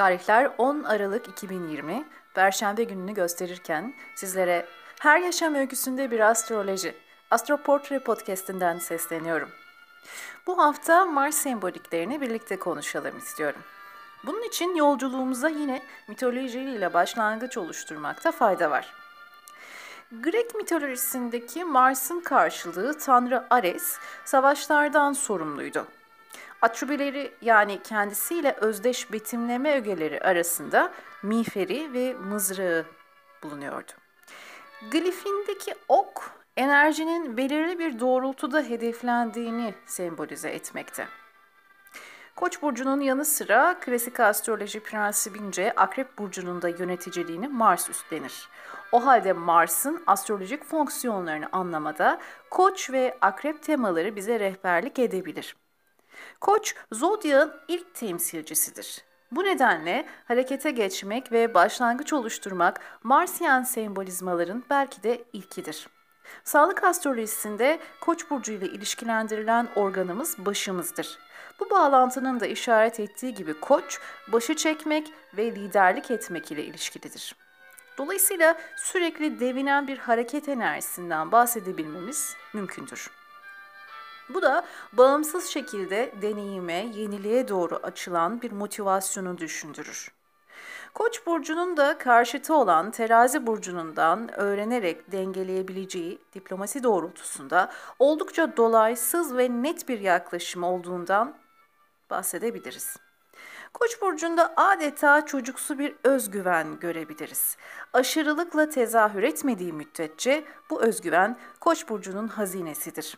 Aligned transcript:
Tarihler 0.00 0.50
10 0.58 0.82
Aralık 0.82 1.28
2020, 1.28 2.04
Perşembe 2.34 2.84
gününü 2.84 3.14
gösterirken 3.14 3.94
sizlere 4.14 4.66
her 5.00 5.20
yaşam 5.20 5.54
öyküsünde 5.54 6.10
bir 6.10 6.20
astroloji, 6.20 6.94
Astroportre 7.30 7.98
podcast'inden 7.98 8.78
sesleniyorum. 8.78 9.48
Bu 10.46 10.58
hafta 10.58 11.04
Mars 11.04 11.34
semboliklerini 11.34 12.20
birlikte 12.20 12.58
konuşalım 12.58 13.18
istiyorum. 13.18 13.60
Bunun 14.24 14.42
için 14.42 14.74
yolculuğumuza 14.74 15.48
yine 15.48 15.82
mitoloji 16.08 16.60
ile 16.60 16.94
başlangıç 16.94 17.56
oluşturmakta 17.56 18.32
fayda 18.32 18.70
var. 18.70 18.94
Grek 20.12 20.54
mitolojisindeki 20.54 21.64
Mars'ın 21.64 22.20
karşılığı 22.20 22.98
Tanrı 22.98 23.44
Ares, 23.50 23.98
savaşlardan 24.24 25.12
sorumluydu. 25.12 25.86
Atrübeleri 26.62 27.32
yani 27.42 27.82
kendisiyle 27.82 28.56
özdeş 28.60 29.12
betimleme 29.12 29.76
ögeleri 29.76 30.20
arasında 30.20 30.92
miğferi 31.22 31.92
ve 31.92 32.14
mızrağı 32.14 32.84
bulunuyordu. 33.42 33.92
Glifindeki 34.90 35.74
ok 35.88 36.30
enerjinin 36.56 37.36
belirli 37.36 37.78
bir 37.78 38.00
doğrultuda 38.00 38.62
hedeflendiğini 38.62 39.74
sembolize 39.86 40.50
etmekte. 40.50 41.08
Koç 42.36 42.62
burcunun 42.62 43.00
yanı 43.00 43.24
sıra 43.24 43.80
klasik 43.80 44.20
astroloji 44.20 44.80
prensibince 44.80 45.72
Akrep 45.76 46.18
burcunun 46.18 46.62
da 46.62 46.68
yöneticiliğini 46.68 47.48
Mars 47.48 47.90
üstlenir. 47.90 48.48
O 48.92 49.06
halde 49.06 49.32
Mars'ın 49.32 50.02
astrolojik 50.06 50.64
fonksiyonlarını 50.64 51.48
anlamada 51.52 52.20
Koç 52.50 52.90
ve 52.90 53.18
Akrep 53.20 53.62
temaları 53.62 54.16
bize 54.16 54.40
rehberlik 54.40 54.98
edebilir. 54.98 55.56
Koç, 56.40 56.74
zodyağın 56.92 57.54
ilk 57.68 57.94
temsilcisidir. 57.94 59.04
Bu 59.32 59.44
nedenle 59.44 60.06
harekete 60.28 60.70
geçmek 60.70 61.32
ve 61.32 61.54
başlangıç 61.54 62.12
oluşturmak 62.12 62.80
Marsiyen 63.02 63.62
sembolizmaların 63.62 64.64
belki 64.70 65.02
de 65.02 65.24
ilkidir. 65.32 65.88
Sağlık 66.44 66.84
astrolojisinde 66.84 67.80
Koç 68.00 68.30
burcu 68.30 68.52
ile 68.52 68.66
ilişkilendirilen 68.66 69.68
organımız 69.76 70.36
başımızdır. 70.38 71.18
Bu 71.60 71.70
bağlantının 71.70 72.40
da 72.40 72.46
işaret 72.46 73.00
ettiği 73.00 73.34
gibi 73.34 73.60
Koç, 73.60 74.00
başı 74.28 74.56
çekmek 74.56 75.12
ve 75.36 75.54
liderlik 75.54 76.10
etmek 76.10 76.52
ile 76.52 76.64
ilişkilidir. 76.64 77.36
Dolayısıyla 77.98 78.58
sürekli 78.76 79.40
devinen 79.40 79.88
bir 79.88 79.98
hareket 79.98 80.48
enerjisinden 80.48 81.32
bahsedebilmemiz 81.32 82.36
mümkündür. 82.52 83.19
Bu 84.34 84.42
da 84.42 84.64
bağımsız 84.92 85.46
şekilde 85.46 86.12
deneyime, 86.22 86.86
yeniliğe 86.94 87.48
doğru 87.48 87.80
açılan 87.82 88.42
bir 88.42 88.52
motivasyonu 88.52 89.38
düşündürür. 89.38 90.12
Koç 90.94 91.26
burcunun 91.26 91.76
da 91.76 91.98
karşıtı 91.98 92.54
olan 92.54 92.90
terazi 92.90 93.46
burcundan 93.46 94.40
öğrenerek 94.40 95.12
dengeleyebileceği 95.12 96.18
diplomasi 96.34 96.82
doğrultusunda 96.82 97.70
oldukça 97.98 98.56
dolaysız 98.56 99.36
ve 99.36 99.48
net 99.62 99.88
bir 99.88 100.00
yaklaşım 100.00 100.62
olduğundan 100.62 101.34
bahsedebiliriz. 102.10 102.96
Koç 103.74 104.02
burcunda 104.02 104.52
adeta 104.56 105.26
çocuksu 105.26 105.78
bir 105.78 105.94
özgüven 106.04 106.78
görebiliriz. 106.80 107.56
Aşırılıkla 107.92 108.68
tezahür 108.68 109.22
etmediği 109.22 109.72
müddetçe 109.72 110.44
bu 110.70 110.82
özgüven 110.82 111.38
Koç 111.60 111.88
burcunun 111.88 112.28
hazinesidir. 112.28 113.16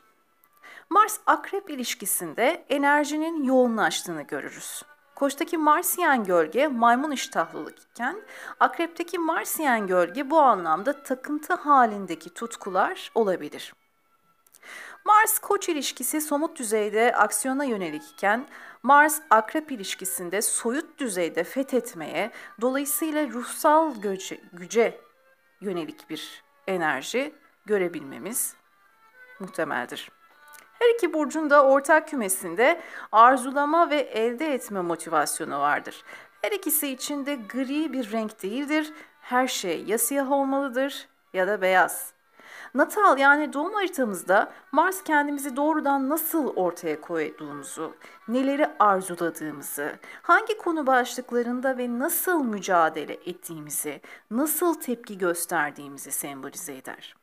Mars-Akrep 0.91 1.71
ilişkisinde 1.71 2.65
enerjinin 2.69 3.45
yoğunlaştığını 3.45 4.23
görürüz. 4.23 4.83
Koç'taki 5.15 5.59
Marsiyen 5.59 6.25
gölge 6.25 6.69
maymun 6.69 7.11
iştahlılık 7.11 7.79
iken 7.79 8.23
Akrep'teki 8.61 9.19
Marsiyen 9.19 9.87
gölge 9.87 10.31
bu 10.31 10.39
anlamda 10.39 11.03
takıntı 11.03 11.55
halindeki 11.55 12.31
tutkular 12.31 13.11
olabilir. 13.15 13.75
Mars-Koç 15.05 15.69
ilişkisi 15.69 16.21
somut 16.21 16.59
düzeyde 16.59 17.17
aksiyona 17.17 17.65
yönelik 17.65 18.03
iken 18.11 18.49
Mars-Akrep 18.83 19.73
ilişkisinde 19.73 20.43
soyut 20.43 20.99
düzeyde 20.99 21.45
fethetmeye, 21.45 22.31
dolayısıyla 22.61 23.29
ruhsal 23.29 23.95
güce, 23.95 24.41
güce 24.53 25.01
yönelik 25.61 26.11
bir 26.11 26.43
enerji 26.67 27.35
görebilmemiz 27.67 28.55
muhtemeldir. 29.41 30.11
Her 30.83 30.95
iki 30.95 31.13
burcun 31.13 31.51
da 31.51 31.65
ortak 31.65 32.09
kümesinde 32.09 32.81
arzulama 33.13 33.91
ve 33.91 33.97
elde 33.97 34.55
etme 34.55 34.81
motivasyonu 34.81 35.59
vardır. 35.59 36.05
Her 36.43 36.53
ikisi 36.53 36.89
için 36.89 37.27
de 37.27 37.35
gri 37.35 37.93
bir 37.93 38.13
renk 38.13 38.43
değildir. 38.43 38.93
Her 39.21 39.49
şey 39.49 39.85
ya 39.85 39.99
siyah 39.99 40.33
olmalıdır 40.33 41.09
ya 41.33 41.47
da 41.47 41.63
beyaz. 41.63 42.13
Natal 42.75 43.19
yani 43.19 43.53
doğum 43.53 43.75
haritamızda 43.75 44.53
Mars 44.73 45.03
kendimizi 45.03 45.57
doğrudan 45.57 46.09
nasıl 46.09 46.49
ortaya 46.57 47.01
koyduğumuzu, 47.01 47.95
neleri 48.29 48.71
arzuladığımızı, 48.79 49.93
hangi 50.23 50.59
konu 50.59 50.87
başlıklarında 50.87 51.79
ve 51.79 51.99
nasıl 51.99 52.45
mücadele 52.45 53.13
ettiğimizi, 53.13 54.01
nasıl 54.31 54.75
tepki 54.75 55.19
gösterdiğimizi 55.19 56.13
sembolize 56.13 56.77
eder 56.77 57.22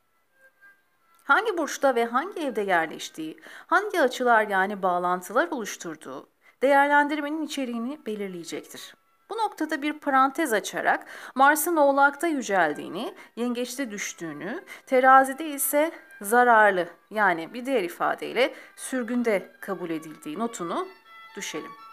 hangi 1.30 1.58
burçta 1.58 1.94
ve 1.94 2.04
hangi 2.04 2.40
evde 2.40 2.60
yerleştiği, 2.60 3.40
hangi 3.66 4.00
açılar 4.00 4.48
yani 4.48 4.82
bağlantılar 4.82 5.48
oluşturduğu 5.50 6.28
değerlendirmenin 6.62 7.42
içeriğini 7.42 8.06
belirleyecektir. 8.06 8.94
Bu 9.30 9.38
noktada 9.38 9.82
bir 9.82 9.92
parantez 9.92 10.52
açarak 10.52 11.06
Mars'ın 11.34 11.76
Oğlak'ta 11.76 12.26
yüceldiğini, 12.26 13.14
Yengeç'te 13.36 13.90
düştüğünü, 13.90 14.64
Terazide 14.86 15.46
ise 15.46 15.90
zararlı 16.20 16.88
yani 17.10 17.54
bir 17.54 17.66
diğer 17.66 17.82
ifadeyle 17.82 18.54
sürgünde 18.76 19.52
kabul 19.60 19.90
edildiği 19.90 20.38
notunu 20.38 20.88
düşelim. 21.36 21.89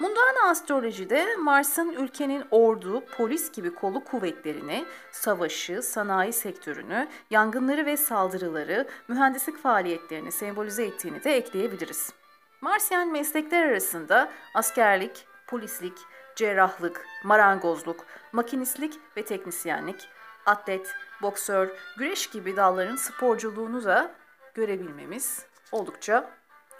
Mundana 0.00 0.50
astrolojide 0.50 1.36
Mars'ın 1.36 1.92
ülkenin 1.92 2.44
ordu, 2.50 3.04
polis 3.16 3.52
gibi 3.52 3.74
kolu 3.74 4.04
kuvvetlerini, 4.04 4.84
savaşı, 5.12 5.82
sanayi 5.82 6.32
sektörünü, 6.32 7.08
yangınları 7.30 7.86
ve 7.86 7.96
saldırıları, 7.96 8.88
mühendislik 9.08 9.62
faaliyetlerini 9.62 10.32
sembolize 10.32 10.84
ettiğini 10.84 11.24
de 11.24 11.36
ekleyebiliriz. 11.36 12.12
Marsyen 12.60 13.12
meslekler 13.12 13.68
arasında 13.68 14.30
askerlik, 14.54 15.26
polislik, 15.46 15.98
cerrahlık, 16.36 17.06
marangozluk, 17.24 18.06
makinistlik 18.32 18.94
ve 19.16 19.24
teknisyenlik, 19.24 20.08
atlet, 20.46 20.94
boksör, 21.22 21.68
güreş 21.98 22.26
gibi 22.26 22.56
dalların 22.56 22.96
sporculuğunu 22.96 23.84
da 23.84 24.10
görebilmemiz 24.54 25.46
oldukça 25.72 26.30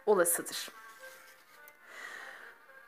olasıdır. 0.06 0.77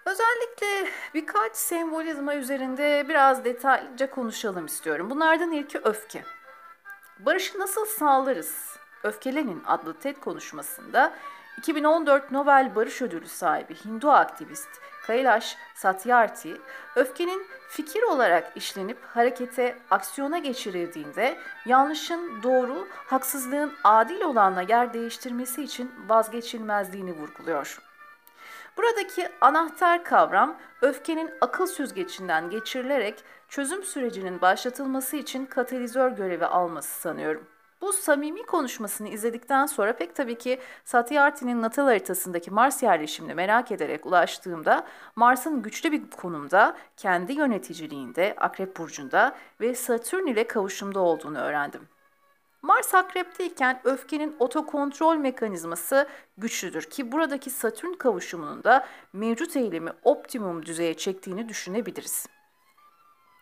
Özellikle 0.05 0.91
birkaç 1.15 1.57
sembolizma 1.57 2.35
üzerinde 2.35 3.07
biraz 3.09 3.45
detaylıca 3.45 4.11
konuşalım 4.11 4.67
istiyorum. 4.67 5.11
Bunlardan 5.11 5.53
ilki 5.53 5.79
öfke. 5.79 6.25
Barışı 7.19 7.59
nasıl 7.59 7.87
sağlarız? 7.87 8.77
Öfkelenin 9.03 9.63
adlı 9.67 9.99
TED 9.99 10.17
konuşmasında 10.17 11.15
2014 11.59 12.31
Nobel 12.31 12.75
Barış 12.75 13.03
Ödülü 13.03 13.27
sahibi 13.29 13.75
Hindu 13.75 14.11
aktivist 14.11 14.69
Kailash 15.07 15.57
Satyarthi, 15.75 16.61
öfkenin 16.97 17.47
fikir 17.69 18.03
olarak 18.03 18.53
işlenip 18.57 18.99
harekete, 19.05 19.79
aksiyona 19.91 20.39
geçirildiğinde 20.39 21.39
yanlışın 21.67 22.43
doğru, 22.43 22.89
haksızlığın 23.07 23.73
adil 23.85 24.21
olanla 24.21 24.63
yer 24.63 24.93
değiştirmesi 24.93 25.63
için 25.63 25.93
vazgeçilmezliğini 26.09 27.13
vurguluyor. 27.13 27.90
Buradaki 28.77 29.29
anahtar 29.41 30.05
kavram 30.05 30.57
öfkenin 30.83 31.31
akıl 31.41 31.67
süzgecinden 31.67 32.51
geçirilerek 32.51 33.25
çözüm 33.49 33.83
sürecinin 33.83 34.41
başlatılması 34.41 35.17
için 35.17 35.47
katalizör 35.47 36.11
görevi 36.11 36.47
alması 36.47 37.01
sanıyorum. 37.01 37.47
Bu 37.81 37.93
samimi 37.93 38.43
konuşmasını 38.43 39.09
izledikten 39.09 39.67
sonra 39.67 39.93
pek 39.93 40.17
tabii 40.17 40.39
ki 40.39 40.61
Satyarti'nin 40.85 41.63
natal 41.63 41.85
haritasındaki 41.85 42.51
Mars 42.51 42.83
yerleşimini 42.83 43.35
merak 43.35 43.73
ederek 43.73 44.07
ulaştığımda 44.07 44.87
Mars'ın 45.17 45.63
güçlü 45.63 45.93
bir 45.93 46.11
konumda, 46.11 46.77
kendi 46.97 47.33
yöneticiliğinde, 47.33 48.35
Akrep 48.37 48.77
Burcu'nda 48.77 49.37
ve 49.61 49.75
Satürn 49.75 50.27
ile 50.27 50.47
kavuşumda 50.47 51.01
olduğunu 51.01 51.39
öğrendim. 51.39 51.89
Mars 52.63 52.95
akrepteyken 52.95 53.81
öfkenin 53.85 54.37
otokontrol 54.39 55.17
mekanizması 55.17 56.09
güçlüdür 56.39 56.83
ki 56.83 57.13
buradaki 57.13 57.51
Satürn 57.51 57.93
kavuşumunun 57.93 58.65
da 58.65 58.87
mevcut 59.13 59.57
eğilimi 59.57 59.91
optimum 60.03 60.67
düzeye 60.67 60.95
çektiğini 60.95 61.49
düşünebiliriz. 61.49 62.27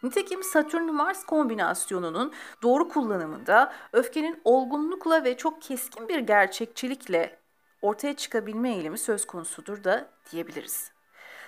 Nitekim 0.03 0.43
Satürn-Mars 0.43 1.25
kombinasyonunun 1.25 2.33
doğru 2.63 2.89
kullanımında 2.89 3.73
öfkenin 3.93 4.41
olgunlukla 4.45 5.25
ve 5.25 5.37
çok 5.37 5.63
keskin 5.63 6.09
bir 6.09 6.19
gerçekçilikle 6.19 7.39
ortaya 7.83 8.17
çıkabilme 8.17 8.71
eğilimi 8.71 8.99
söz 8.99 9.27
konusudur 9.27 9.85
da 9.85 10.09
diyebiliriz. 10.33 10.93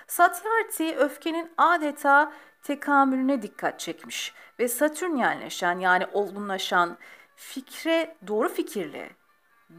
Satyarthi 0.07 0.95
öfkenin 0.95 1.51
adeta 1.57 2.33
tekamülüne 2.63 3.41
dikkat 3.41 3.79
çekmiş 3.79 4.33
ve 4.59 4.67
Satürn 4.67 5.15
yerleşen 5.15 5.79
yani 5.79 6.05
olgunlaşan 6.13 6.97
fikre 7.41 8.15
doğru 8.27 8.49
fikirle 8.49 9.09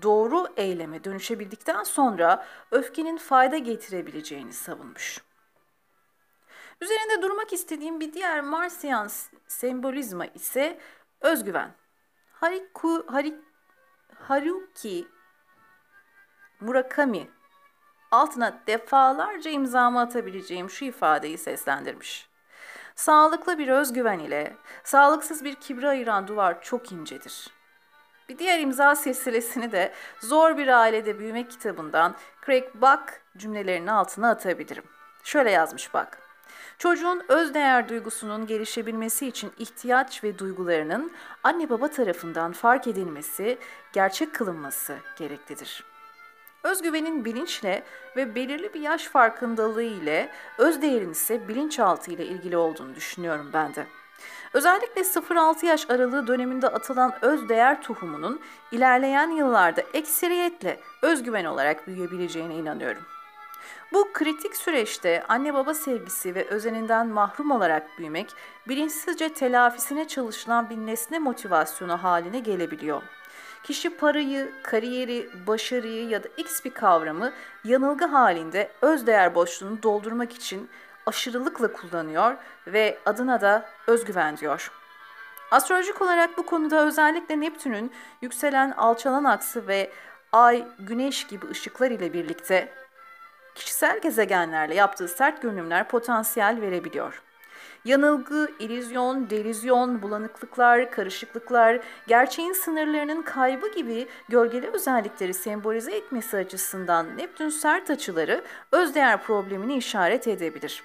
doğru 0.02 0.46
eyleme 0.56 1.04
dönüşebildikten 1.04 1.82
sonra 1.82 2.46
öfkenin 2.70 3.16
fayda 3.16 3.58
getirebileceğini 3.58 4.52
savunmuş. 4.52 5.22
Üzerinde 6.80 7.22
durmak 7.22 7.52
istediğim 7.52 8.00
bir 8.00 8.12
diğer 8.12 8.40
Marsiyan 8.40 9.10
sembolizma 9.48 10.26
ise 10.26 10.80
özgüven. 11.20 11.74
Hariku, 12.32 13.06
Harik, 13.08 13.34
Haruki 14.14 15.08
Murakami 16.60 17.30
altına 18.10 18.62
defalarca 18.66 19.50
imzamı 19.50 20.00
atabileceğim 20.00 20.70
şu 20.70 20.84
ifadeyi 20.84 21.38
seslendirmiş. 21.38 22.31
Sağlıklı 22.96 23.58
bir 23.58 23.68
özgüven 23.68 24.18
ile 24.18 24.56
sağlıksız 24.84 25.44
bir 25.44 25.54
kibre 25.54 25.88
ayıran 25.88 26.28
duvar 26.28 26.62
çok 26.62 26.92
incedir. 26.92 27.50
Bir 28.28 28.38
diğer 28.38 28.58
imza 28.58 28.96
silsilesini 28.96 29.72
de 29.72 29.92
Zor 30.20 30.56
Bir 30.56 30.68
Ailede 30.68 31.18
Büyümek 31.18 31.50
kitabından 31.50 32.14
Craig 32.46 32.74
Buck 32.74 33.20
cümlelerinin 33.36 33.86
altına 33.86 34.30
atabilirim. 34.30 34.84
Şöyle 35.24 35.50
yazmış 35.50 35.94
bak. 35.94 36.18
Çocuğun 36.78 37.22
öz 37.28 37.54
değer 37.54 37.88
duygusunun 37.88 38.46
gelişebilmesi 38.46 39.26
için 39.26 39.52
ihtiyaç 39.58 40.24
ve 40.24 40.38
duygularının 40.38 41.12
anne 41.42 41.70
baba 41.70 41.88
tarafından 41.88 42.52
fark 42.52 42.86
edilmesi, 42.86 43.58
gerçek 43.92 44.34
kılınması 44.34 44.96
gereklidir. 45.18 45.91
Özgüvenin 46.62 47.24
bilinçle 47.24 47.82
ve 48.16 48.34
belirli 48.34 48.74
bir 48.74 48.80
yaş 48.80 49.04
farkındalığı 49.04 49.82
ile 49.82 50.30
öz 50.58 50.82
değerin 50.82 51.10
ise 51.10 51.48
bilinçaltı 51.48 52.10
ile 52.10 52.26
ilgili 52.26 52.56
olduğunu 52.56 52.94
düşünüyorum 52.94 53.50
ben 53.52 53.74
de. 53.74 53.86
Özellikle 54.52 55.02
0-6 55.02 55.66
yaş 55.66 55.90
aralığı 55.90 56.26
döneminde 56.26 56.68
atılan 56.68 57.12
öz 57.22 57.48
değer 57.48 57.82
tohumunun 57.82 58.40
ilerleyen 58.72 59.30
yıllarda 59.30 59.82
ekseriyetle 59.92 60.80
özgüven 61.02 61.44
olarak 61.44 61.86
büyüyebileceğine 61.86 62.54
inanıyorum. 62.54 63.02
Bu 63.92 64.12
kritik 64.12 64.56
süreçte 64.56 65.24
anne 65.28 65.54
baba 65.54 65.74
sevgisi 65.74 66.34
ve 66.34 66.48
özeninden 66.48 67.08
mahrum 67.08 67.50
olarak 67.50 67.98
büyümek 67.98 68.34
bilinçsizce 68.68 69.28
telafisine 69.28 70.08
çalışılan 70.08 70.70
bir 70.70 70.76
nesne 70.76 71.18
motivasyonu 71.18 72.02
haline 72.02 72.38
gelebiliyor. 72.38 73.02
Kişi 73.62 73.96
parayı, 73.96 74.52
kariyeri, 74.62 75.30
başarıyı 75.46 76.08
ya 76.08 76.24
da 76.24 76.28
x 76.36 76.64
bir 76.64 76.74
kavramı 76.74 77.32
yanılgı 77.64 78.04
halinde 78.04 78.70
özdeğer 78.82 79.34
boşluğunu 79.34 79.82
doldurmak 79.82 80.32
için 80.32 80.70
aşırılıkla 81.06 81.72
kullanıyor 81.72 82.36
ve 82.66 82.98
adına 83.06 83.40
da 83.40 83.66
özgüven 83.86 84.36
diyor. 84.36 84.72
Astrolojik 85.50 86.02
olarak 86.02 86.38
bu 86.38 86.46
konuda 86.46 86.86
özellikle 86.86 87.40
Neptün'ün 87.40 87.92
yükselen 88.22 88.70
alçalan 88.70 89.24
aksı 89.24 89.66
ve 89.66 89.92
ay, 90.32 90.68
güneş 90.78 91.26
gibi 91.26 91.46
ışıklar 91.50 91.90
ile 91.90 92.12
birlikte 92.12 92.72
kişisel 93.54 94.00
gezegenlerle 94.00 94.74
yaptığı 94.74 95.08
sert 95.08 95.42
görünümler 95.42 95.88
potansiyel 95.88 96.60
verebiliyor. 96.60 97.22
Yanılgı, 97.84 98.50
ilizyon, 98.58 99.30
delizyon, 99.30 100.02
bulanıklıklar, 100.02 100.90
karışıklıklar, 100.90 101.80
gerçeğin 102.06 102.52
sınırlarının 102.52 103.22
kaybı 103.22 103.72
gibi 103.72 104.08
gölgeli 104.28 104.66
özellikleri 104.66 105.34
sembolize 105.34 105.92
etmesi 105.92 106.36
açısından 106.36 107.16
Neptün 107.16 107.48
sert 107.48 107.90
açıları 107.90 108.44
özdeğer 108.72 109.22
problemini 109.22 109.76
işaret 109.76 110.28
edebilir. 110.28 110.82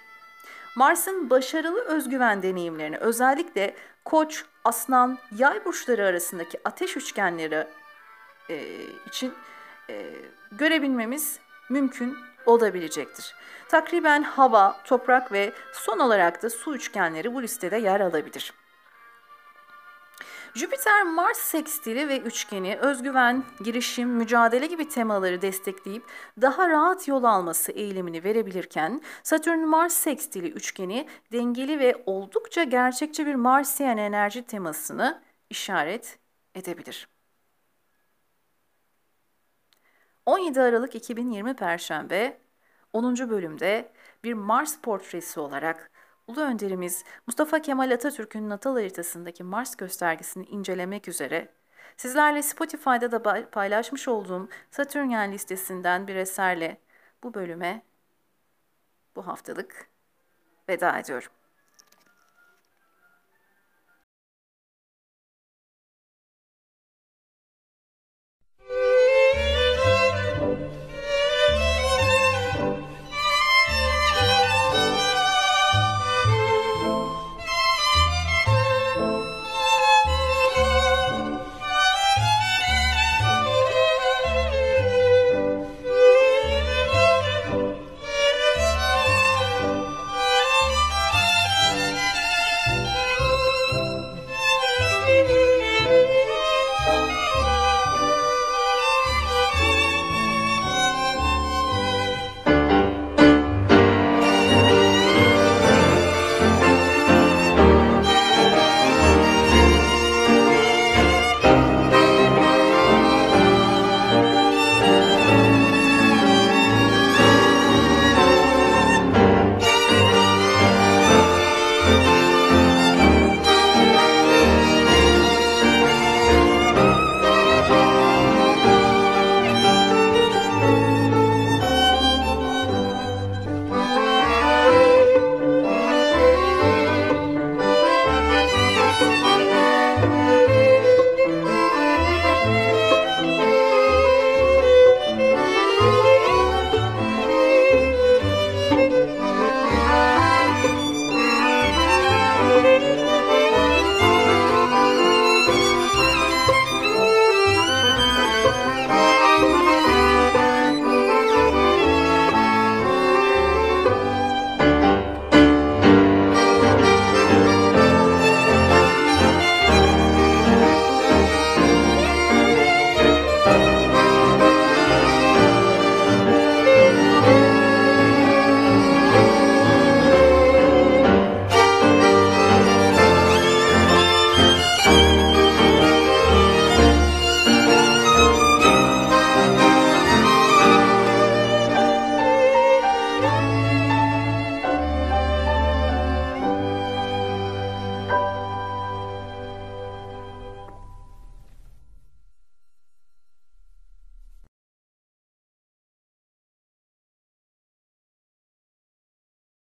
Mars'ın 0.75 1.29
başarılı 1.29 1.81
özgüven 1.81 2.43
deneyimlerini 2.43 2.97
özellikle 2.97 3.75
Koç, 4.05 4.45
Aslan, 4.63 5.17
Yay 5.37 5.65
burçları 5.65 6.05
arasındaki 6.05 6.59
ateş 6.65 6.97
üçgenleri 6.97 7.67
e, 8.49 8.65
için 9.07 9.33
e, 9.89 10.13
görebilmemiz 10.51 11.39
mümkün 11.69 12.17
olabilecektir. 12.47 13.35
Takriben 13.69 14.23
hava, 14.23 14.77
toprak 14.83 15.31
ve 15.31 15.53
son 15.73 15.99
olarak 15.99 16.43
da 16.43 16.49
su 16.49 16.75
üçgenleri 16.75 17.33
bu 17.33 17.41
listede 17.41 17.77
yer 17.77 17.99
alabilir. 17.99 18.53
Jüpiter-Mars 20.55 21.37
sekstili 21.37 22.07
ve 22.07 22.19
üçgeni 22.19 22.77
özgüven, 22.77 23.43
girişim, 23.63 24.09
mücadele 24.09 24.65
gibi 24.65 24.89
temaları 24.89 25.41
destekleyip 25.41 26.03
daha 26.41 26.69
rahat 26.69 27.07
yol 27.07 27.23
alması 27.23 27.71
eğilimini 27.71 28.23
verebilirken 28.23 29.01
Satürn-Mars 29.23 29.93
sekstili 29.93 30.47
üçgeni 30.47 31.07
dengeli 31.31 31.79
ve 31.79 32.03
oldukça 32.05 32.63
gerçekçi 32.63 33.25
bir 33.25 33.35
Marsiyen 33.35 33.97
enerji 33.97 34.43
temasını 34.43 35.21
işaret 35.49 36.19
edebilir. 36.55 37.07
17 40.27 40.61
Aralık 40.61 40.95
2020 40.95 41.55
Perşembe 41.55 42.37
10. 42.93 43.29
bölümde 43.29 43.91
bir 44.23 44.33
Mars 44.33 44.81
portresi 44.81 45.39
olarak 45.39 45.91
Ulu 46.27 46.41
Önderimiz 46.41 47.03
Mustafa 47.27 47.61
Kemal 47.61 47.91
Atatürk'ün 47.91 48.49
natal 48.49 48.73
haritasındaki 48.73 49.43
Mars 49.43 49.75
göstergesini 49.75 50.45
incelemek 50.45 51.07
üzere 51.07 51.53
sizlerle 51.97 52.43
Spotify'da 52.43 53.11
da 53.11 53.49
paylaşmış 53.49 54.07
olduğum 54.07 54.49
Satürnyen 54.71 55.31
listesinden 55.31 56.07
bir 56.07 56.15
eserle 56.15 56.77
bu 57.23 57.33
bölüme 57.33 57.81
bu 59.15 59.27
haftalık 59.27 59.89
veda 60.69 60.99
ediyorum. 60.99 61.36